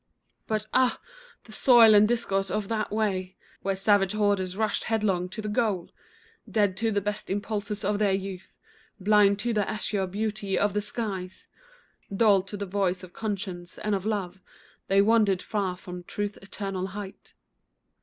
[0.47, 0.99] But ah!
[1.43, 5.91] the soil and discord of that way, Where savage hordes rushed headlong to the goal,
[6.49, 8.57] Dead to the best impulses of their youth,
[8.99, 11.49] Blind to the azure beauty of the skies;
[12.11, 14.41] Dulled to the voice of conscience and of love,
[14.87, 17.35] They wandered far from Truth's eternal height.